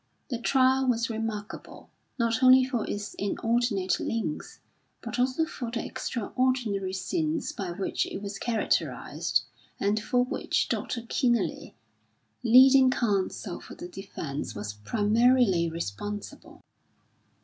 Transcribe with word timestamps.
The 0.31 0.39
trial 0.39 0.87
was 0.87 1.11
remarkable, 1.11 1.91
not 2.17 2.41
only 2.41 2.65
for 2.65 2.89
its 2.89 3.13
inordinate 3.19 3.99
length, 3.99 4.59
but 4.99 5.19
also 5.19 5.45
for 5.45 5.69
the 5.69 5.85
extraordinary 5.85 6.91
scenes 6.91 7.51
by 7.51 7.69
which 7.69 8.07
it 8.07 8.19
was 8.19 8.39
characterised 8.39 9.43
and 9.79 9.99
for 10.01 10.23
which 10.25 10.69
Dr. 10.69 11.01
Kenealy, 11.03 11.75
leading 12.41 12.89
counsel 12.89 13.59
for 13.59 13.75
the 13.75 13.87
defence, 13.87 14.55
was 14.55 14.73
primarily 14.73 15.69
responsible. 15.69 16.63